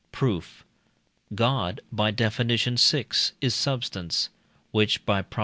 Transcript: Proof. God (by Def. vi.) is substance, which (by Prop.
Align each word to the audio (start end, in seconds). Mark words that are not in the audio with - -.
Proof. 0.11 0.65
God 1.35 1.79
(by 1.91 2.09
Def. 2.09 2.37
vi.) 2.37 3.05
is 3.39 3.53
substance, 3.53 4.29
which 4.71 5.05
(by 5.05 5.21
Prop. 5.21 5.39